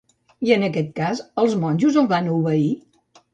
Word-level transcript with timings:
I 0.47 0.53
en 0.53 0.63
aquest 0.67 0.89
cas, 0.99 1.21
els 1.43 1.53
monjos 1.65 2.01
el 2.05 2.09
van 2.15 2.31
obeir? 2.39 2.73